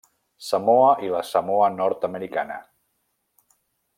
[0.45, 2.59] Samoa i la Samoa Nord-americana.